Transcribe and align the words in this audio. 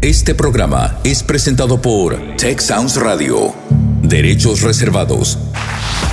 Este 0.00 0.32
programa 0.32 1.00
es 1.02 1.24
presentado 1.24 1.82
por 1.82 2.36
Tech 2.36 2.60
Sounds 2.60 2.94
Radio. 2.94 3.52
Derechos 4.00 4.62
reservados. 4.62 5.38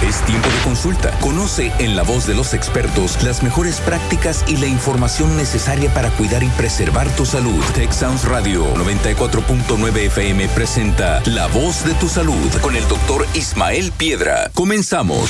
Es 0.02 0.26
tiempo 0.26 0.50
de 0.50 0.58
consulta. 0.64 1.12
Conoce 1.20 1.72
en 1.78 1.96
la 1.96 2.02
voz 2.02 2.26
de 2.26 2.34
los 2.34 2.56
expertos 2.56 3.22
las 3.24 3.44
mejores 3.44 3.80
prácticas 3.82 4.44
y 4.48 4.58
la 4.58 4.66
información 4.66 5.38
necesaria 5.38 5.94
para 5.94 6.10
cuidar 6.10 6.42
y 6.42 6.48
preservar 6.50 7.08
tu 7.16 7.28
salud. 7.28 7.64
Tech 7.76 7.92
Sounds 7.92 8.26
Radio 8.26 8.74
94.9 8.74 9.98
FM 10.08 10.48
presenta 10.50 11.22
La 11.26 11.46
voz 11.46 11.86
de 11.86 11.94
tu 11.94 12.10
salud 12.10 12.52
con 12.62 12.76
el 12.76 12.88
doctor 12.88 13.28
Ismael 13.36 13.92
Piedra. 13.92 14.50
Comenzamos. 14.56 15.30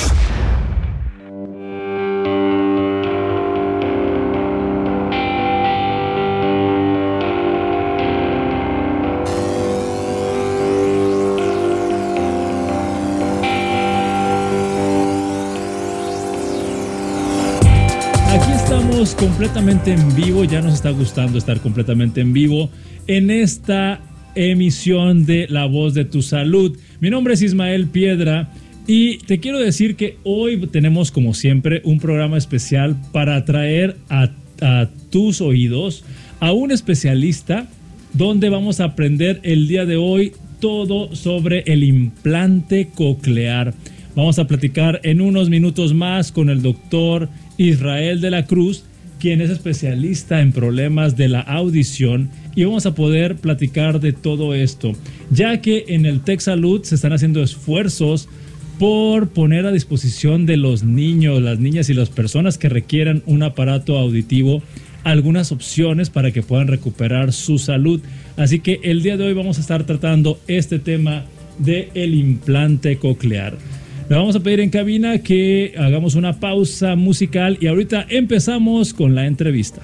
Completamente 18.96 19.92
en 19.92 20.16
vivo, 20.16 20.44
ya 20.44 20.62
nos 20.62 20.72
está 20.72 20.90
gustando 20.90 21.36
estar 21.36 21.60
completamente 21.60 22.22
en 22.22 22.32
vivo 22.32 22.70
en 23.06 23.30
esta 23.30 24.00
emisión 24.34 25.26
de 25.26 25.46
La 25.50 25.66
Voz 25.66 25.92
de 25.92 26.06
tu 26.06 26.22
Salud. 26.22 26.78
Mi 27.00 27.10
nombre 27.10 27.34
es 27.34 27.42
Ismael 27.42 27.88
Piedra 27.88 28.50
y 28.86 29.18
te 29.18 29.38
quiero 29.38 29.58
decir 29.58 29.96
que 29.96 30.16
hoy 30.24 30.66
tenemos 30.68 31.10
como 31.10 31.34
siempre 31.34 31.82
un 31.84 32.00
programa 32.00 32.38
especial 32.38 32.96
para 33.12 33.44
traer 33.44 33.98
a 34.08 34.30
tus 35.10 35.42
oídos 35.42 36.02
a 36.40 36.52
un 36.52 36.70
especialista 36.70 37.68
donde 38.14 38.48
vamos 38.48 38.80
a 38.80 38.84
aprender 38.84 39.40
el 39.42 39.68
día 39.68 39.84
de 39.84 39.96
hoy 39.96 40.32
todo 40.58 41.14
sobre 41.14 41.64
el 41.66 41.84
implante 41.84 42.88
coclear. 42.94 43.74
Vamos 44.14 44.38
a 44.38 44.46
platicar 44.46 45.00
en 45.02 45.20
unos 45.20 45.50
minutos 45.50 45.92
más 45.92 46.32
con 46.32 46.48
el 46.48 46.62
doctor 46.62 47.28
Israel 47.58 48.22
de 48.22 48.30
la 48.30 48.46
Cruz, 48.46 48.85
quien 49.20 49.40
es 49.40 49.50
especialista 49.50 50.40
en 50.40 50.52
problemas 50.52 51.16
de 51.16 51.28
la 51.28 51.40
audición 51.40 52.30
y 52.54 52.64
vamos 52.64 52.86
a 52.86 52.94
poder 52.94 53.36
platicar 53.36 54.00
de 54.00 54.12
todo 54.12 54.54
esto, 54.54 54.92
ya 55.30 55.60
que 55.60 55.86
en 55.88 56.06
el 56.06 56.20
Tech 56.22 56.40
Salud 56.40 56.82
se 56.84 56.94
están 56.94 57.12
haciendo 57.12 57.42
esfuerzos 57.42 58.28
por 58.78 59.28
poner 59.28 59.64
a 59.66 59.72
disposición 59.72 60.44
de 60.44 60.56
los 60.56 60.82
niños, 60.82 61.40
las 61.40 61.58
niñas 61.58 61.88
y 61.88 61.94
las 61.94 62.10
personas 62.10 62.58
que 62.58 62.68
requieran 62.68 63.22
un 63.26 63.42
aparato 63.42 63.98
auditivo 63.98 64.62
algunas 65.06 65.52
opciones 65.52 66.10
para 66.10 66.32
que 66.32 66.42
puedan 66.42 66.66
recuperar 66.66 67.32
su 67.32 67.58
salud. 67.58 68.00
Así 68.36 68.58
que 68.58 68.80
el 68.82 69.02
día 69.02 69.16
de 69.16 69.24
hoy 69.24 69.34
vamos 69.34 69.58
a 69.58 69.60
estar 69.60 69.84
tratando 69.84 70.40
este 70.48 70.80
tema 70.80 71.24
de 71.58 71.90
el 71.94 72.14
implante 72.14 72.98
coclear. 72.98 73.56
Le 74.08 74.14
vamos 74.14 74.36
a 74.36 74.40
pedir 74.40 74.60
en 74.60 74.70
cabina 74.70 75.18
que 75.18 75.74
hagamos 75.76 76.14
una 76.14 76.38
pausa 76.38 76.94
musical 76.94 77.58
y 77.60 77.66
ahorita 77.66 78.06
empezamos 78.08 78.94
con 78.94 79.16
la 79.16 79.26
entrevista. 79.26 79.82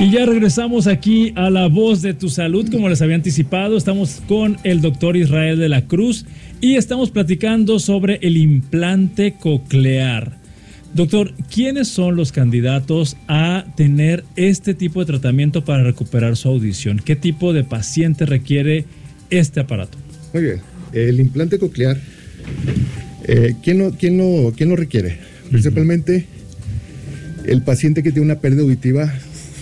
Y 0.00 0.10
ya 0.10 0.26
regresamos 0.26 0.88
aquí 0.88 1.32
a 1.36 1.48
la 1.48 1.68
voz 1.68 2.02
de 2.02 2.12
tu 2.12 2.28
salud, 2.28 2.68
como 2.72 2.88
les 2.88 3.02
había 3.02 3.14
anticipado, 3.14 3.76
estamos 3.76 4.20
con 4.26 4.56
el 4.64 4.80
doctor 4.80 5.16
Israel 5.16 5.60
de 5.60 5.68
la 5.68 5.82
Cruz 5.82 6.26
y 6.60 6.74
estamos 6.74 7.12
platicando 7.12 7.78
sobre 7.78 8.18
el 8.22 8.36
implante 8.38 9.34
coclear. 9.34 10.38
Doctor, 10.92 11.34
¿quiénes 11.54 11.86
son 11.86 12.16
los 12.16 12.32
candidatos 12.32 13.16
a 13.28 13.64
tener 13.76 14.24
este 14.34 14.74
tipo 14.74 14.98
de 14.98 15.06
tratamiento 15.06 15.64
para 15.64 15.84
recuperar 15.84 16.36
su 16.36 16.48
audición? 16.48 17.00
¿Qué 17.02 17.14
tipo 17.14 17.52
de 17.52 17.62
paciente 17.62 18.26
requiere 18.26 18.86
este 19.32 19.60
aparato? 19.60 19.98
Muy 20.32 20.42
bien. 20.42 20.60
El 20.92 21.20
implante 21.20 21.58
coclear, 21.58 21.98
eh, 23.24 23.54
¿quién, 23.62 23.78
lo, 23.78 23.90
quién, 23.92 24.18
lo, 24.18 24.52
¿quién 24.56 24.68
lo 24.68 24.76
requiere? 24.76 25.18
Principalmente 25.50 26.26
el 27.46 27.62
paciente 27.62 28.02
que 28.02 28.12
tiene 28.12 28.26
una 28.26 28.40
pérdida 28.40 28.62
auditiva 28.62 29.12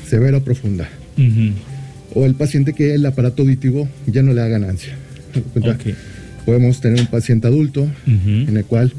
severa 0.08 0.38
o 0.38 0.44
profunda. 0.44 0.88
O 2.14 2.26
el 2.26 2.34
paciente 2.34 2.72
que 2.72 2.94
el 2.94 3.06
aparato 3.06 3.42
auditivo 3.42 3.88
ya 4.06 4.22
no 4.22 4.32
le 4.32 4.40
da 4.40 4.48
ganancia. 4.48 4.96
Podemos 6.44 6.80
tener 6.80 7.00
un 7.00 7.06
paciente 7.06 7.46
adulto 7.46 7.88
en 8.06 8.56
el 8.56 8.64
cual 8.64 8.92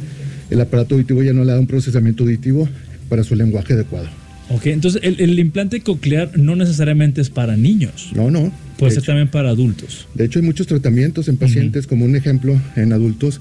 el 0.50 0.62
aparato 0.62 0.96
auditivo 0.96 1.24
ya 1.24 1.34
no 1.34 1.44
le 1.44 1.52
da 1.52 1.60
un 1.60 1.68
procesamiento 1.68 2.24
auditivo 2.24 2.70
para 3.10 3.24
su 3.24 3.36
lenguaje 3.36 3.74
adecuado. 3.74 4.21
Ok, 4.50 4.68
entonces 4.68 5.02
el, 5.04 5.20
el 5.22 5.40
implante 5.40 5.80
coclear 5.82 6.38
no 6.38 6.56
necesariamente 6.56 7.22
es 7.22 7.30
para 7.30 7.56
niños, 7.56 8.12
No, 8.14 8.30
no. 8.30 8.52
puede 8.78 8.90
De 8.90 8.96
ser 8.96 9.04
hecho- 9.04 9.06
también 9.12 9.30
para 9.30 9.50
adultos. 9.50 10.08
De 10.14 10.26
hecho, 10.26 10.40
hay 10.40 10.46
muchos 10.46 10.68
tratamientos 10.68 11.28
en 11.30 11.38
pacientes, 11.38 11.88
como 11.88 12.04
un 12.06 12.16
ejemplo, 12.16 12.60
en 12.76 12.92
adultos 12.92 13.40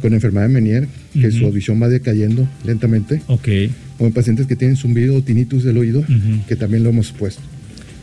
con 0.00 0.14
enfermedad 0.14 0.46
de 0.48 0.54
Menier, 0.54 0.88
que 1.12 1.30
su 1.32 1.44
audición 1.44 1.82
va 1.82 1.88
decayendo 1.88 2.48
lentamente, 2.64 3.20
Ok, 3.26 3.48
o 3.98 4.06
en 4.06 4.12
pacientes 4.12 4.46
que 4.46 4.54
tienen 4.56 4.76
zumbido 4.76 5.16
o 5.16 5.22
tinnitus 5.22 5.64
del 5.64 5.76
oído, 5.76 6.04
que 6.46 6.56
también 6.56 6.82
lo 6.84 6.90
hemos 6.90 7.10
puesto. 7.12 7.42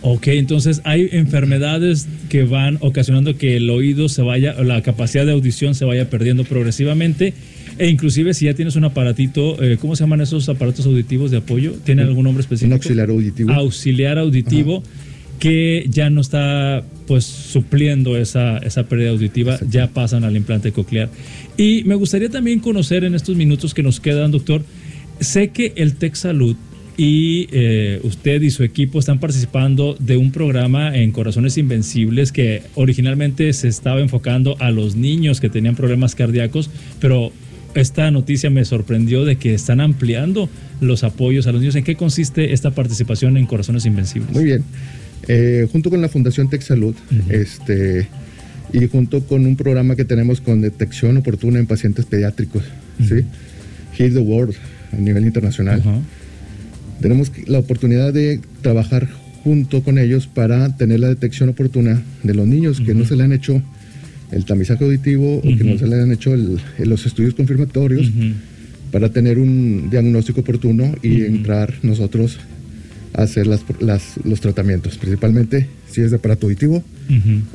ok, 0.01 0.27
entonces 0.27 0.81
hay 0.83 1.07
enfermedades 1.13 2.07
que 2.29 2.43
van 2.43 2.77
ocasionando 2.81 3.37
que 3.37 3.55
el 3.57 3.69
oído 3.71 4.07
se 4.09 4.21
vaya, 4.21 4.53
la 4.61 4.81
capacidad 4.83 5.25
de 5.25 5.31
audición 5.31 5.73
se 5.73 5.85
vaya 5.85 6.09
perdiendo 6.11 6.43
progresivamente. 6.43 7.33
E 7.77 7.89
inclusive 7.89 8.33
si 8.33 8.45
ya 8.45 8.53
tienes 8.53 8.75
un 8.75 8.85
aparatito, 8.85 9.61
eh, 9.61 9.77
¿cómo 9.79 9.95
se 9.95 10.03
llaman 10.03 10.21
esos 10.21 10.47
aparatos 10.47 10.85
auditivos 10.85 11.31
de 11.31 11.37
apoyo? 11.37 11.73
¿Tienen 11.83 12.07
algún 12.07 12.23
nombre 12.23 12.41
específico? 12.41 12.67
Un 12.67 12.73
auxiliar 12.73 13.09
auditivo. 13.09 13.51
auxiliar 13.51 14.17
auditivo 14.17 14.83
que 15.39 15.85
ya 15.89 16.09
no 16.09 16.21
está 16.21 16.83
pues 17.07 17.25
supliendo 17.25 18.17
esa, 18.17 18.57
esa 18.59 18.83
pérdida 18.83 19.09
auditiva, 19.09 19.53
Exacto. 19.53 19.73
ya 19.73 19.87
pasan 19.87 20.23
al 20.23 20.35
implante 20.35 20.71
coclear. 20.71 21.09
Y 21.57 21.83
me 21.83 21.95
gustaría 21.95 22.29
también 22.29 22.59
conocer 22.59 23.03
en 23.03 23.15
estos 23.15 23.35
minutos 23.35 23.73
que 23.73 23.83
nos 23.83 23.99
quedan, 23.99 24.31
doctor, 24.31 24.63
sé 25.19 25.49
que 25.49 25.73
el 25.75 25.95
Tech 25.95 26.15
Salud 26.15 26.55
y 26.97 27.47
eh, 27.51 27.99
usted 28.03 28.41
y 28.41 28.49
su 28.49 28.63
equipo 28.63 28.99
están 28.99 29.19
participando 29.19 29.95
de 29.99 30.15
un 30.15 30.31
programa 30.31 30.95
en 30.95 31.11
Corazones 31.11 31.57
Invencibles 31.57 32.31
que 32.31 32.63
originalmente 32.75 33.51
se 33.51 33.67
estaba 33.67 33.99
enfocando 33.99 34.55
a 34.59 34.71
los 34.71 34.95
niños 34.95 35.41
que 35.41 35.49
tenían 35.49 35.75
problemas 35.75 36.15
cardíacos, 36.15 36.69
pero 37.01 37.33
esta 37.75 38.09
noticia 38.09 38.49
me 38.49 38.65
sorprendió 38.65 39.25
de 39.25 39.35
que 39.35 39.53
están 39.53 39.81
ampliando 39.81 40.49
los 40.81 41.03
apoyos 41.03 41.45
a 41.47 41.51
los 41.51 41.61
niños. 41.61 41.75
¿En 41.75 41.83
qué 41.83 41.95
consiste 41.95 42.53
esta 42.53 42.71
participación 42.71 43.37
en 43.37 43.45
Corazones 43.45 43.85
Invencibles? 43.85 44.31
Muy 44.31 44.45
bien. 44.45 44.63
Eh, 45.27 45.67
junto 45.71 45.89
con 45.89 46.01
la 46.01 46.09
Fundación 46.09 46.49
Tech 46.49 46.61
Salud, 46.61 46.95
este, 47.29 48.07
y 48.73 48.87
junto 48.87 49.21
con 49.25 49.45
un 49.45 49.55
programa 49.55 49.95
que 49.95 50.05
tenemos 50.05 50.41
con 50.41 50.61
detección 50.61 51.17
oportuna 51.17 51.59
en 51.59 51.67
pacientes 51.67 52.05
pediátricos, 52.05 52.63
¿sí? 52.99 53.25
Heal 53.97 54.13
the 54.13 54.19
World 54.19 54.55
a 54.91 54.97
nivel 54.97 55.25
internacional. 55.25 55.81
Tenemos 57.01 57.31
la 57.47 57.59
oportunidad 57.59 58.13
de 58.13 58.39
trabajar 58.61 59.07
junto 59.43 59.83
con 59.83 59.97
ellos 59.97 60.27
para 60.27 60.75
tener 60.77 60.99
la 60.99 61.07
detección 61.07 61.49
oportuna 61.49 62.01
de 62.23 62.33
los 62.33 62.47
niños 62.47 62.81
que 62.81 62.93
no 62.93 63.05
se 63.05 63.15
le 63.15 63.23
han 63.23 63.33
hecho 63.33 63.61
el 64.31 64.45
tamizaje 64.45 64.83
auditivo 64.83 65.37
o 65.37 65.41
que 65.41 65.63
no 65.63 65.77
se 65.77 65.87
le 65.87 65.95
han 66.01 66.11
hecho 66.11 66.33
el- 66.33 66.59
los 66.79 67.05
estudios 67.05 67.33
confirmatorios 67.35 68.11
para 68.91 69.09
tener 69.09 69.37
un 69.39 69.89
diagnóstico 69.89 70.41
oportuno 70.41 70.93
y 71.03 71.21
entrar 71.23 71.73
nosotros 71.83 72.37
a 73.13 73.23
hacer 73.23 73.47
las- 73.47 73.63
las- 73.79 74.19
los 74.23 74.41
tratamientos, 74.41 74.97
principalmente 74.97 75.67
si 75.89 76.01
es 76.01 76.11
de 76.11 76.17
aparato 76.17 76.47
auditivo 76.47 76.83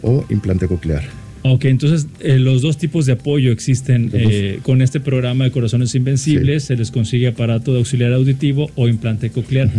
o 0.03 0.25
implante 0.31 0.67
coclear. 0.67 1.03
Ok, 1.43 1.65
entonces 1.67 2.07
eh, 2.21 2.39
los 2.39 2.61
dos 2.61 2.77
tipos 2.77 3.07
de 3.07 3.13
apoyo 3.13 3.51
existen 3.51 4.11
eh, 4.13 4.59
con 4.63 4.83
este 4.83 5.01
programa 5.01 5.45
de 5.45 5.51
Corazones 5.51 5.95
Invencibles. 5.95 6.65
Se 6.65 6.77
les 6.77 6.91
consigue 6.91 7.29
aparato 7.29 7.73
de 7.73 7.79
auxiliar 7.79 8.13
auditivo 8.13 8.71
o 8.75 8.89
implante 8.89 9.31
coclear. 9.31 9.71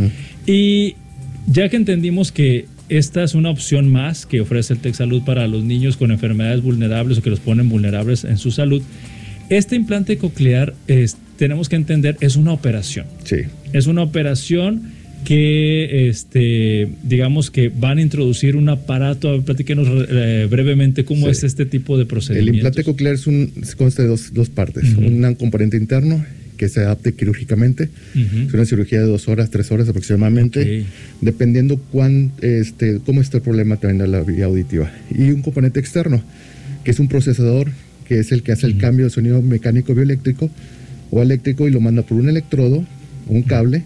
Y 0.47 0.95
ya 1.47 1.69
que 1.69 1.75
entendimos 1.77 2.31
que 2.31 2.65
esta 2.97 3.23
es 3.23 3.33
una 3.35 3.49
opción 3.49 3.89
más 3.89 4.25
que 4.25 4.41
ofrece 4.41 4.73
el 4.73 4.79
Tech 4.79 4.93
Salud 4.95 5.23
para 5.23 5.47
los 5.47 5.63
niños 5.63 5.97
con 5.97 6.11
enfermedades 6.11 6.61
vulnerables 6.61 7.17
o 7.17 7.21
que 7.21 7.29
los 7.29 7.39
ponen 7.39 7.69
vulnerables 7.69 8.23
en 8.25 8.37
su 8.37 8.51
salud, 8.51 8.81
este 9.49 9.75
implante 9.75 10.17
coclear 10.17 10.73
es- 10.87 11.17
tenemos 11.37 11.69
que 11.69 11.75
entender 11.75 12.17
es 12.21 12.35
una 12.35 12.51
operación. 12.53 13.05
Sí. 13.23 13.37
Es 13.73 13.87
una 13.87 14.01
operación 14.03 14.91
que, 15.25 16.09
este, 16.09 16.89
digamos 17.03 17.51
que 17.51 17.69
van 17.69 17.97
a 17.99 18.01
introducir 18.01 18.55
un 18.55 18.69
aparato. 18.69 19.41
Platíquenos 19.43 19.87
eh, 20.09 20.47
brevemente 20.49 21.05
cómo 21.05 21.25
Sí. 21.27 21.31
es 21.31 21.43
este 21.43 21.65
tipo 21.65 21.95
de 21.97 22.03
El 22.03 22.07
procedimientos. 22.07 22.55
implante 22.55 22.83
coclear 22.83 23.15
es 23.15 23.27
un, 23.27 23.51
consta 23.77 24.01
de 24.01 24.07
dos, 24.09 24.33
dos 24.33 24.49
partes. 24.49 24.95
Un 24.97 25.35
componente 25.35 25.77
interno 25.77 26.23
que 26.61 26.69
se 26.69 26.81
adapte 26.81 27.13
quirúrgicamente. 27.13 27.89
Ujú. 28.13 28.47
Es 28.47 28.53
una 28.53 28.65
cirugía 28.65 28.99
de 28.99 29.07
dos 29.07 29.27
horas, 29.27 29.49
tres 29.49 29.71
horas 29.71 29.89
aproximadamente, 29.89 30.81
Ok. 30.81 30.87
dependiendo 31.21 31.77
cuán, 31.91 32.33
este, 32.41 32.99
cómo 33.03 33.19
está 33.19 33.37
el 33.37 33.43
problema 33.43 33.77
también 33.77 33.97
de 33.97 34.07
la 34.07 34.21
vía 34.21 34.45
auditiva. 34.45 34.91
Y 35.09 35.31
un 35.31 35.41
componente 35.41 35.79
externo, 35.79 36.21
que 36.83 36.91
es 36.91 36.99
un 36.99 37.07
procesador, 37.07 37.71
que 38.07 38.19
es 38.19 38.31
el 38.31 38.43
que 38.43 38.51
hace 38.51 38.67
el 38.67 38.77
cambio 38.77 39.05
de 39.05 39.09
sonido 39.09 39.41
mecánico 39.41 39.95
bioeléctrico 39.95 40.51
o 41.09 41.23
eléctrico 41.23 41.67
y 41.67 41.71
lo 41.71 41.81
manda 41.81 42.03
por 42.03 42.19
un 42.19 42.29
electrodo 42.29 42.85
o 43.27 43.33
un 43.33 43.41
cable 43.41 43.83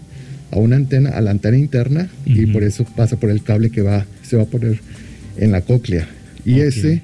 a 0.50 0.58
una 0.58 0.76
antena, 0.76 1.08
a 1.10 1.22
la 1.22 1.30
antena 1.30 1.56
interna, 1.56 2.10
y 2.26 2.44
Ujú. 2.44 2.52
por 2.52 2.62
eso 2.62 2.84
pasa 2.94 3.18
por 3.18 3.30
el 3.30 3.42
cable 3.42 3.70
que 3.70 3.80
va, 3.80 4.04
se 4.22 4.36
va 4.36 4.42
a 4.42 4.46
poner 4.46 4.80
en 5.38 5.50
la 5.50 5.62
cóclea. 5.62 6.06
Y 6.44 6.56
Ok. 6.60 6.66
ese, 6.66 7.00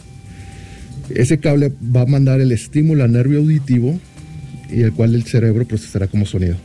ese 1.15 1.39
cable 1.39 1.73
va 1.97 2.03
a 2.03 2.07
mandar 2.07 2.43
el 2.43 2.53
estímulo 2.53 3.05
al 3.05 3.13
nervio 3.13 3.39
auditivo 3.39 3.99
y 4.75 4.83
el 4.83 4.93
cual 4.93 5.15
el 5.15 5.23
cerebro 5.25 5.67
procesará 5.67 6.07
como 6.07 6.27
sonido. 6.27 6.57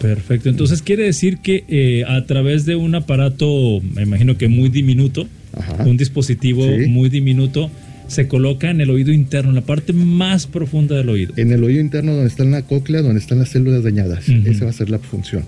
Perfecto. 0.00 0.48
Entonces 0.48 0.82
quiere 0.82 1.04
decir 1.04 1.38
que 1.38 1.64
eh, 1.68 2.04
a 2.06 2.24
través 2.26 2.66
de 2.66 2.74
un 2.76 2.94
aparato, 2.94 3.80
me 3.94 4.02
imagino 4.02 4.36
que 4.36 4.48
muy 4.48 4.68
diminuto, 4.68 5.28
Ajá. 5.52 5.84
un 5.84 5.96
dispositivo 5.96 6.64
Sí. 6.64 6.86
muy 6.88 7.08
diminuto, 7.08 7.70
se 8.08 8.26
coloca 8.26 8.68
en 8.70 8.80
el 8.80 8.90
oído 8.90 9.12
interno, 9.12 9.50
en 9.50 9.54
la 9.54 9.60
parte 9.62 9.92
más 9.92 10.46
profunda 10.46 10.96
del 10.96 11.08
oído. 11.08 11.32
En 11.36 11.52
el 11.52 11.62
oído 11.62 11.80
interno 11.80 12.12
donde 12.12 12.28
está 12.28 12.44
la 12.44 12.62
cóclea, 12.62 13.00
donde 13.00 13.20
están 13.20 13.38
las 13.38 13.50
células 13.50 13.84
dañadas. 13.84 14.28
Ujú. 14.28 14.48
Esa 14.50 14.64
va 14.64 14.70
a 14.70 14.74
ser 14.74 14.90
la 14.90 14.98
función. 14.98 15.44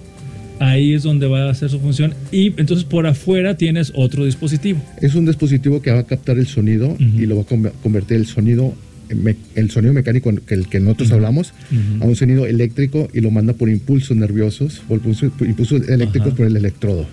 Ahí 0.61 0.95
es 0.95 1.03
donde 1.03 1.27
va 1.27 1.49
a 1.49 1.51
hacer 1.51 1.69
su 1.69 1.81
función. 1.81 2.15
Y 2.31 2.47
entonces 2.59 2.85
por 2.85 3.07
afuera 3.09 3.57
tienes 3.57 3.93
otro 3.97 4.25
dispositivo. 4.25 4.81
Es 5.03 5.17
un 5.17 5.27
dispositivo 5.27 5.83
que 5.83 5.91
va 5.91 5.99
a 5.99 6.05
captar 6.05 6.39
el 6.39 6.47
sonido 6.47 6.97
y 7.01 7.27
lo 7.27 7.35
va 7.37 7.43
a 7.43 7.47
conver- 7.47 7.73
convertir 7.83 8.19
el 8.19 8.27
sonido, 8.27 8.73
me- 9.15 9.37
el 9.55 9.71
sonido 9.71 9.93
mecánico 9.93 10.33
que 10.47 10.55
el 10.55 10.69
que 10.69 10.81
nosotros 10.81 11.13
hablamos 11.13 11.53
a 12.01 12.05
un 12.05 12.17
sonido 12.17 12.47
eléctrico 12.47 13.09
y 13.13 13.21
lo 13.21 13.31
manda 13.31 13.53
por 13.53 13.69
impulsos 13.69 14.17
nerviosos, 14.17 14.83
por 14.89 15.01
impulsos, 15.47 15.89
eléctricos 15.89 16.29
Ajá. 16.29 16.37
por 16.37 16.47
el 16.47 16.57
electrodo. 16.57 17.07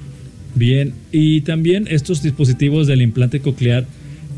Bien, 0.55 0.93
y 1.11 1.41
también 1.41 1.87
estos 1.89 2.21
dispositivos 2.21 2.87
del 2.87 3.01
implante 3.01 3.39
coclear 3.39 3.85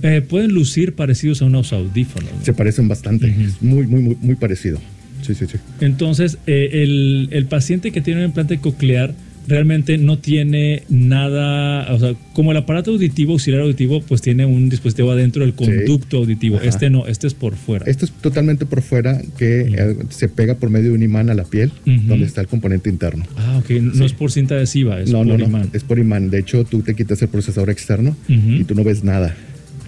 eh, 0.04 0.22
pueden 0.22 0.52
lucir 0.52 0.94
parecidos 0.94 1.42
a 1.42 1.46
unos 1.46 1.74
audífonos. 1.74 2.30
¿no? 2.38 2.46
Se 2.46 2.54
parecen 2.54 2.88
bastante, 2.88 3.28
es 3.30 3.62
muy, 3.62 3.88
muy, 3.88 4.02
muy, 4.02 4.18
muy 4.22 4.36
parecido. 4.36 4.80
Sí, 5.26 5.34
sí, 5.34 5.46
sí. 5.50 5.58
Entonces, 5.80 6.38
eh, 6.48 6.70
el, 6.84 7.30
el 7.32 7.46
paciente 7.46 7.92
que 7.92 8.02
tiene 8.02 8.20
un 8.20 8.26
implante 8.28 8.58
coclear 8.60 9.16
realmente 9.48 9.98
no 9.98 10.18
tiene 10.20 10.84
nada, 10.90 11.92
o 11.94 12.00
sea, 12.00 12.14
como 12.34 12.52
el 12.52 12.58
aparato 12.58 12.92
auditivo, 12.92 13.34
auxiliar 13.34 13.62
auditivo, 13.62 14.02
pues 14.02 14.22
tiene 14.22 14.46
un 14.46 14.70
dispositivo 14.70 15.12
adentro 15.12 15.44
del 15.44 15.54
conducto 15.54 16.18
auditivo. 16.18 16.58
Ajá. 16.58 16.66
Este 16.68 16.90
no, 16.90 17.08
este 17.08 17.28
es 17.28 17.34
por 17.34 17.56
fuera. 17.56 17.86
Esto 17.86 18.06
es 18.06 18.12
totalmente 18.12 18.66
por 18.66 18.82
fuera 18.82 19.22
que 19.38 19.62
eh, 19.62 19.96
se 20.10 20.30
pega 20.30 20.56
por 20.56 20.70
medio 20.70 20.90
de 20.90 20.96
un 20.96 21.04
imán 21.04 21.30
a 21.30 21.34
la 21.34 21.44
piel, 21.44 21.72
donde 21.86 22.26
está 22.26 22.42
el 22.42 22.48
componente 22.48 22.90
interno. 22.90 23.26
Ah, 23.38 23.60
ok, 23.64 23.70
no 23.82 23.94
Sí. 23.94 24.04
es 24.06 24.14
por 24.14 24.32
cinta 24.32 24.56
adhesiva, 24.56 25.00
es 25.02 25.12
no, 25.12 25.20
por 25.20 25.28
no, 25.28 25.38
no, 25.38 25.46
imán. 25.46 25.70
es 25.74 25.84
por 25.84 26.00
imán. 26.00 26.30
De 26.30 26.40
hecho, 26.40 26.64
tú 26.64 26.82
te 26.82 26.96
quitas 26.96 27.22
el 27.22 27.28
procesador 27.30 27.70
externo 27.70 28.16
y 28.28 28.64
tú 28.64 28.76
no 28.76 28.84
ves 28.84 29.04
nada. 29.04 29.36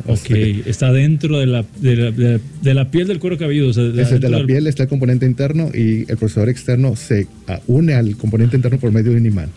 Ok, 0.08 0.30
está 0.66 0.92
dentro 0.92 1.40
de 1.40 1.46
la, 1.48 1.66
de 1.82 1.96
la, 1.96 2.12
de 2.12 2.34
la- 2.34 2.40
de 2.62 2.74
la 2.74 2.92
piel 2.92 3.08
del 3.08 3.20
cuero 3.20 3.38
cabelludo. 3.38 3.70
O 3.70 3.74
sea, 3.74 3.84
de 3.84 4.04
adentro 4.04 4.30
la 4.30 4.38
del- 4.38 4.46
piel 4.46 4.68
está 4.68 4.84
el 4.84 4.90
componente 4.90 5.26
interno 5.26 5.70
y 5.74 6.02
el 6.10 6.18
procesador 6.18 6.50
externo 6.50 6.96
se 6.96 7.28
une 7.68 7.94
al 7.94 8.16
componente 8.18 8.56
interno 8.56 8.78
por 8.80 8.92
medio 8.92 9.12
de 9.12 9.18
un 9.18 9.26
imán. 9.26 9.50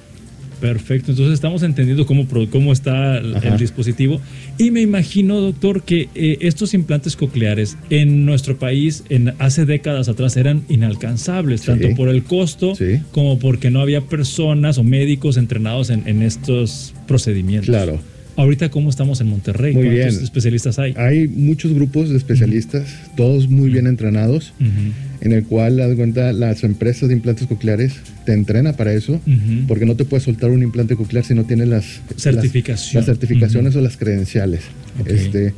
Perfecto, 0.60 1.12
entonces 1.12 1.34
estamos 1.34 1.62
entendiendo 1.62 2.04
cómo, 2.04 2.26
cómo 2.50 2.72
está 2.72 3.18
el, 3.18 3.56
dispositivo. 3.58 4.20
Y 4.58 4.72
me 4.72 4.80
imagino, 4.80 5.40
doctor, 5.40 5.82
que 5.84 6.08
eh, 6.16 6.38
estos 6.40 6.74
implantes 6.74 7.14
cocleares 7.14 7.76
en 7.90 8.26
nuestro 8.26 8.58
país 8.58 9.04
en, 9.08 9.34
hace 9.38 9.66
décadas 9.66 10.08
atrás 10.08 10.36
eran 10.36 10.62
inalcanzables, 10.68 11.60
Sí. 11.60 11.66
tanto 11.68 11.94
por 11.94 12.08
el 12.08 12.24
costo 12.24 12.74
Sí. 12.74 13.00
como 13.12 13.38
porque 13.38 13.70
no 13.70 13.80
había 13.80 14.00
personas 14.00 14.78
o 14.78 14.82
médicos 14.82 15.36
entrenados 15.36 15.90
en, 15.90 16.02
en 16.08 16.22
estos 16.22 16.92
procedimientos. 17.06 17.68
Claro. 17.68 18.00
Ahorita, 18.38 18.70
¿cómo 18.70 18.88
estamos 18.88 19.20
en 19.20 19.26
Monterrey? 19.26 19.74
Muy 19.74 19.86
¿Cuántos 19.86 20.12
bien. 20.14 20.24
especialistas 20.24 20.78
hay? 20.78 20.94
Hay 20.96 21.26
muchos 21.26 21.72
grupos 21.74 22.08
de 22.10 22.16
especialistas, 22.16 22.84
todos 23.16 23.48
muy 23.48 23.68
bien 23.68 23.88
entrenados, 23.88 24.52
en 25.20 25.32
el 25.32 25.42
cual, 25.42 25.80
haz 25.80 25.92
cuenta, 25.96 26.32
las 26.32 26.62
empresas 26.62 27.08
de 27.08 27.16
implantes 27.16 27.48
cocleares 27.48 27.94
te 28.24 28.32
entrenan 28.34 28.74
para 28.76 28.92
eso, 28.92 29.20
porque 29.66 29.86
no 29.86 29.96
te 29.96 30.04
puedes 30.04 30.22
soltar 30.22 30.50
un 30.52 30.62
implante 30.62 30.94
coclear 30.94 31.24
si 31.24 31.34
no 31.34 31.44
tienes 31.46 31.66
las 31.66 32.00
Certificación. 32.16 32.76
Las, 32.76 32.94
las 32.94 33.06
certificaciones 33.06 33.74
o 33.74 33.80
las 33.80 33.96
credenciales. 33.96 34.60
Este, 35.04 35.52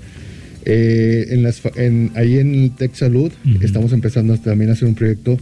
eh, 0.65 1.27
en 1.31 1.43
las, 1.43 1.61
en- 1.77 2.13
ahí 2.15 2.39
en 2.39 2.71
Tech 2.71 2.95
Salud 2.95 3.31
estamos 3.61 3.93
empezando 3.93 4.39
también 4.39 4.71
a 4.71 4.73
hacer 4.73 4.89
un 4.89 4.95
proyecto 4.95 5.37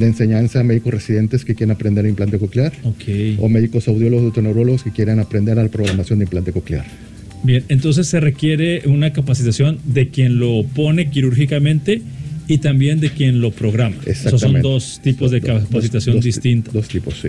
de 0.00 0.06
enseñanza 0.06 0.60
a 0.60 0.64
médicos 0.64 0.92
residentes 0.94 1.44
que 1.44 1.54
quieren 1.54 1.70
aprender 1.70 2.04
implante 2.06 2.38
coclear. 2.38 2.72
Ok. 2.82 3.04
o 3.38 3.48
médicos 3.48 3.86
audiólogos 3.88 4.30
otoneurólogos 4.32 4.82
que 4.82 4.90
quieran 4.90 5.20
aprender 5.20 5.58
a 5.58 5.62
la 5.62 5.68
programación 5.68 6.18
de 6.18 6.24
implante 6.24 6.52
coclear. 6.52 6.84
Bien, 7.42 7.64
entonces 7.68 8.06
se 8.06 8.20
requiere 8.20 8.82
una 8.86 9.12
capacitación 9.12 9.78
de 9.84 10.08
quien 10.08 10.38
lo 10.38 10.62
pone 10.74 11.08
quirúrgicamente 11.10 12.02
y 12.48 12.58
también 12.58 13.00
de 13.00 13.10
quien 13.10 13.40
lo 13.40 13.50
programa. 13.52 13.96
Esos 14.04 14.40
son 14.40 14.60
dos 14.60 15.00
tipos 15.02 15.30
de 15.30 15.40
dos- 15.40 15.62
capacitación 15.62 16.16
dos- 16.16 16.24
distintas. 16.24 16.74
Dos 16.74 16.88
tipos, 16.88 17.14
sí. 17.20 17.28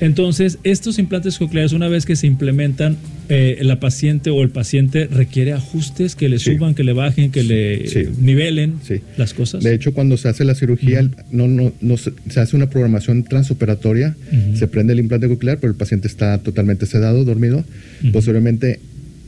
Entonces, 0.00 0.58
estos 0.62 0.98
implantes 0.98 1.38
cocleares, 1.38 1.72
una 1.72 1.88
vez 1.88 2.06
que 2.06 2.14
se 2.16 2.26
implementan, 2.26 2.96
eh, 3.28 3.58
la 3.62 3.80
paciente 3.80 4.30
o 4.30 4.42
el 4.42 4.50
paciente 4.50 5.06
requiere 5.06 5.52
ajustes 5.52 6.14
que 6.14 6.28
le 6.28 6.38
Sí. 6.38 6.54
suban, 6.54 6.74
que 6.74 6.84
le 6.84 6.92
bajen, 6.92 7.30
que 7.32 7.42
le 7.42 7.88
Sí. 7.88 8.04
nivelen 8.20 8.74
Sí. 8.86 9.00
las 9.16 9.34
cosas. 9.34 9.62
De 9.64 9.74
hecho, 9.74 9.92
cuando 9.92 10.16
se 10.16 10.28
hace 10.28 10.44
la 10.44 10.54
cirugía, 10.54 11.02
no, 11.32 11.48
no, 11.48 11.72
no 11.80 11.96
se, 11.96 12.12
hace 12.36 12.56
una 12.56 12.70
programación 12.70 13.24
transoperatoria, 13.24 14.16
se 14.54 14.68
prende 14.68 14.92
el 14.92 15.00
implante 15.00 15.26
coclear, 15.28 15.58
pero 15.58 15.72
el 15.72 15.76
paciente 15.76 16.06
está 16.06 16.38
totalmente 16.38 16.86
sedado, 16.86 17.24
dormido. 17.24 17.64
Posteriormente, 18.12 18.78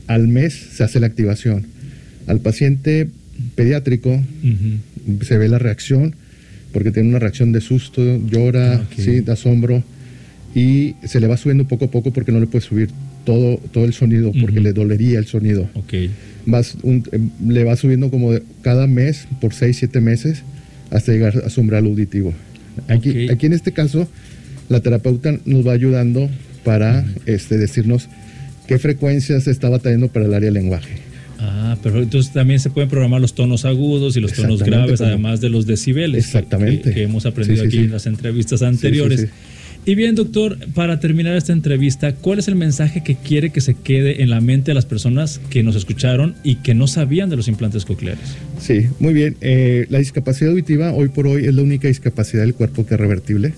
al 0.07 0.27
mes 0.27 0.53
se 0.73 0.83
hace 0.83 0.99
la 0.99 1.07
activación. 1.07 1.65
Al 2.27 2.39
paciente 2.39 3.07
pediátrico 3.55 4.21
se 5.21 5.37
ve 5.37 5.49
la 5.49 5.59
reacción, 5.59 6.15
porque 6.71 6.91
tiene 6.91 7.09
una 7.09 7.19
reacción 7.19 7.51
de 7.51 7.59
susto, 7.61 8.01
llora, 8.25 8.75
Ah, 8.75 8.83
sí, 8.95 9.19
de 9.19 9.31
asombro, 9.31 9.83
y 10.55 10.95
se 11.03 11.19
le 11.19 11.27
va 11.27 11.37
subiendo 11.37 11.65
poco 11.67 11.85
a 11.85 11.91
poco 11.91 12.11
porque 12.11 12.31
no 12.31 12.39
le 12.39 12.47
puede 12.47 12.65
subir 12.65 12.89
todo, 13.25 13.57
todo 13.71 13.85
el 13.85 13.93
sonido, 13.93 14.31
porque 14.31 14.55
Ujú. 14.57 14.63
le 14.63 14.73
dolería 14.73 15.19
el 15.19 15.25
sonido. 15.25 15.69
Ok. 15.75 15.93
Vas 16.45 16.75
un- 16.83 17.03
em, 17.11 17.29
le 17.47 17.63
va 17.63 17.75
subiendo 17.75 18.09
como 18.09 18.31
cada 18.61 18.87
mes 18.87 19.27
por 19.39 19.53
6, 19.53 19.77
7 19.77 20.01
meses 20.01 20.43
hasta 20.89 21.11
llegar 21.11 21.37
a 21.45 21.49
su 21.49 21.61
umbral 21.61 21.85
auditivo. 21.85 22.33
Aquí, 22.87 23.25
Ok. 23.25 23.31
aquí 23.31 23.45
en 23.45 23.53
este 23.53 23.71
caso, 23.71 24.07
la 24.69 24.79
terapeuta 24.79 25.37
nos 25.45 25.65
va 25.67 25.73
ayudando 25.73 26.29
para 26.63 27.05
este, 27.25 27.57
decirnos 27.57 28.09
qué 28.67 28.77
frecuencias 28.79 29.47
está 29.47 29.69
batallando 29.69 30.07
para 30.07 30.25
el 30.25 30.33
área 30.33 30.45
del 30.47 30.55
lenguaje. 30.55 30.95
Ah, 31.43 31.75
pero 31.81 32.01
entonces 32.03 32.31
también 32.33 32.59
se 32.59 32.69
pueden 32.69 32.87
programar 32.89 33.19
los 33.19 33.33
tonos 33.33 33.65
agudos 33.65 34.15
y 34.15 34.19
los 34.19 34.33
tonos 34.33 34.61
graves, 34.63 34.99
como- 34.99 35.09
además 35.09 35.41
de 35.41 35.49
los 35.49 35.65
decibeles. 35.65 36.25
Exactamente. 36.25 36.89
Que, 36.89 36.95
que 36.95 37.03
hemos 37.03 37.25
aprendido 37.25 37.63
Sí, 37.63 37.63
sí, 37.63 37.67
aquí 37.67 37.77
sí. 37.77 37.83
en 37.85 37.91
las 37.91 38.05
entrevistas 38.05 38.61
anteriores. 38.61 39.27
Y 39.83 39.95
bien, 39.95 40.13
doctor, 40.13 40.57
para 40.75 40.99
terminar 40.99 41.35
esta 41.35 41.53
entrevista, 41.53 42.13
¿cuál 42.13 42.37
es 42.37 42.47
el 42.47 42.55
mensaje 42.55 43.03
que 43.03 43.15
quiere 43.15 43.49
que 43.49 43.61
se 43.61 43.73
quede 43.73 44.21
en 44.21 44.29
la 44.29 44.39
mente 44.39 44.71
de 44.71 44.75
las 44.75 44.85
personas 44.85 45.41
que 45.49 45.63
nos 45.63 45.75
escucharon 45.75 46.35
y 46.43 46.57
que 46.57 46.75
no 46.75 46.85
sabían 46.85 47.31
de 47.31 47.35
los 47.35 47.47
implantes 47.47 47.83
cocleares? 47.85 48.37
Sí, 48.59 48.87
muy 48.99 49.13
bien. 49.13 49.37
Eh, 49.41 49.87
la 49.89 49.97
discapacidad 49.97 50.51
auditiva 50.51 50.93
hoy 50.93 51.09
por 51.09 51.25
hoy 51.25 51.45
es 51.45 51.55
la 51.55 51.63
única 51.63 51.87
discapacidad 51.87 52.43
del 52.43 52.53
cuerpo 52.53 52.85
que 52.85 52.93
es 52.93 52.99
revertible, 52.99 53.53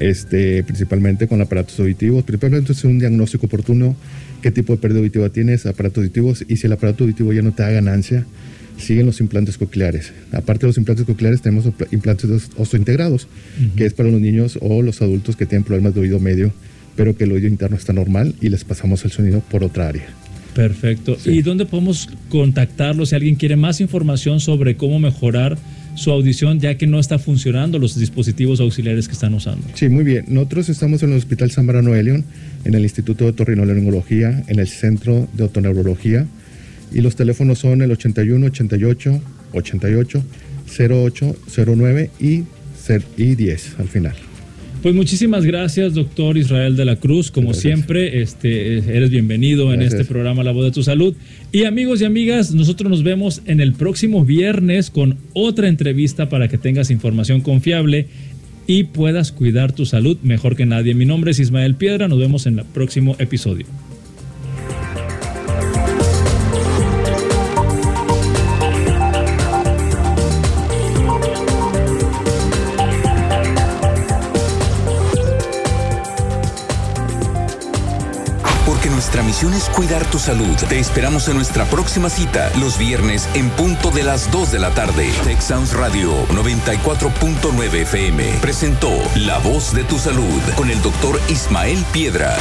este, 0.00 0.62
principalmente 0.64 1.28
con 1.28 1.40
aparatos 1.40 1.78
auditivos. 1.78 2.24
Principalmente 2.24 2.72
es 2.72 2.84
un 2.84 2.98
diagnóstico 2.98 3.46
oportuno, 3.46 3.94
qué 4.42 4.50
tipo 4.50 4.72
de 4.72 4.78
pérdida 4.80 4.98
auditiva 5.00 5.28
tienes, 5.28 5.66
aparatos 5.66 5.98
auditivos, 5.98 6.44
y 6.48 6.56
si 6.56 6.66
el 6.66 6.72
aparato 6.72 7.04
auditivo 7.04 7.32
ya 7.32 7.42
no 7.42 7.52
te 7.52 7.62
da 7.62 7.70
ganancia, 7.70 8.26
siguen 8.78 9.06
los 9.06 9.20
implantes 9.20 9.58
cocleares. 9.58 10.12
Aparte 10.32 10.62
de 10.62 10.68
los 10.68 10.78
implantes 10.78 11.04
cocleares, 11.04 11.42
tenemos 11.42 11.66
implantes 11.92 12.30
os- 12.30 12.50
osteointegrados, 12.56 13.28
Ujú. 13.58 13.76
que 13.76 13.84
es 13.86 13.92
para 13.92 14.08
los 14.10 14.20
niños 14.20 14.58
o 14.62 14.80
los 14.82 15.02
adultos 15.02 15.36
que 15.36 15.44
tienen 15.46 15.64
problemas 15.64 15.94
de 15.94 16.00
oído 16.00 16.18
medio, 16.18 16.52
pero 16.96 17.14
que 17.16 17.24
el 17.24 17.32
oído 17.32 17.46
interno 17.46 17.76
está 17.76 17.92
normal 17.92 18.34
y 18.40 18.48
les 18.48 18.64
pasamos 18.64 19.04
el 19.04 19.10
sonido 19.10 19.40
por 19.50 19.62
otra 19.64 19.88
área. 19.88 20.06
Perfecto. 20.54 21.16
Sí. 21.18 21.30
¿Y 21.30 21.42
dónde 21.42 21.64
podemos 21.66 22.08
contactarlo 22.28 23.06
si 23.06 23.14
alguien 23.14 23.36
quiere 23.36 23.54
más 23.56 23.80
información 23.80 24.40
sobre 24.40 24.76
cómo 24.76 24.98
mejorar 24.98 25.56
su 25.94 26.10
audición 26.10 26.60
ya 26.60 26.76
que 26.76 26.86
no 26.86 26.98
está 26.98 27.18
funcionando 27.18 27.78
los 27.78 27.98
dispositivos 27.98 28.60
auxiliares 28.60 29.06
que 29.06 29.14
están 29.14 29.34
usando? 29.34 29.66
Sí, 29.74 29.88
muy 29.88 30.04
bien. 30.04 30.24
Nosotros 30.28 30.68
estamos 30.68 31.02
en 31.02 31.12
el 31.12 31.18
Hospital 31.18 31.50
Zambrano 31.50 31.94
Elion, 31.94 32.24
en 32.64 32.74
el 32.74 32.82
Instituto 32.82 33.24
de 33.24 33.30
Otorrinolaringología, 33.30 34.44
en 34.46 34.58
el 34.58 34.68
Centro 34.68 35.28
de 35.32 35.44
Otoneurología. 35.44 36.26
Y 36.92 37.00
los 37.00 37.16
teléfonos 37.16 37.58
son 37.58 37.82
el 37.82 37.90
81 37.90 38.46
88 38.46 39.22
88 39.52 40.24
08 40.78 41.36
09 41.76 42.10
y, 42.20 42.44
y 43.16 43.34
10 43.34 43.74
al 43.78 43.88
final. 43.88 44.29
Pues 44.82 44.94
muchísimas 44.94 45.44
gracias, 45.44 45.92
doctor 45.92 46.38
Israel 46.38 46.74
de 46.74 46.86
la 46.86 46.96
Cruz. 46.96 47.30
Como 47.30 47.48
Gracias. 47.48 47.62
siempre, 47.62 48.22
este, 48.22 48.78
eres 48.78 49.10
bienvenido 49.10 49.74
en 49.74 49.82
este 49.82 50.06
programa 50.06 50.42
La 50.42 50.52
Voz 50.52 50.64
de 50.64 50.70
tu 50.70 50.82
Salud. 50.82 51.14
Y 51.52 51.64
amigos 51.64 52.00
y 52.00 52.06
amigas, 52.06 52.52
nosotros 52.54 52.88
nos 52.88 53.02
vemos 53.02 53.42
en 53.44 53.60
el 53.60 53.74
próximo 53.74 54.24
viernes 54.24 54.88
con 54.90 55.18
otra 55.34 55.68
entrevista 55.68 56.30
para 56.30 56.48
que 56.48 56.56
tengas 56.56 56.90
información 56.90 57.42
confiable 57.42 58.06
y 58.66 58.84
puedas 58.84 59.32
cuidar 59.32 59.72
tu 59.72 59.84
salud 59.84 60.16
mejor 60.22 60.56
que 60.56 60.64
nadie. 60.64 60.94
Mi 60.94 61.04
nombre 61.04 61.32
es 61.32 61.40
Ismael 61.40 61.74
Piedra. 61.74 62.08
Nos 62.08 62.18
vemos 62.18 62.46
en 62.46 62.58
el 62.58 62.64
próximo 62.64 63.16
episodio. 63.18 63.66
Nuestra 79.00 79.22
misión 79.22 79.54
es 79.54 79.70
cuidar 79.70 80.04
tu 80.10 80.18
salud. 80.18 80.54
Te 80.68 80.78
esperamos 80.78 81.26
en 81.28 81.36
nuestra 81.36 81.64
próxima 81.64 82.10
cita, 82.10 82.50
los 82.60 82.76
viernes 82.76 83.30
en 83.32 83.48
punto 83.48 83.90
de 83.90 84.02
las 84.02 84.30
2 84.30 84.52
de 84.52 84.58
la 84.58 84.72
tarde. 84.72 85.10
Tech 85.24 85.40
Sounds 85.40 85.72
Radio 85.72 86.26
94.9 86.28 87.74
FM 87.76 88.24
presentó 88.42 88.92
La 89.14 89.38
Voz 89.38 89.72
de 89.72 89.84
tu 89.84 89.98
Salud 89.98 90.42
con 90.54 90.68
el 90.70 90.82
doctor 90.82 91.18
Ismael 91.30 91.82
Piedra. 91.94 92.36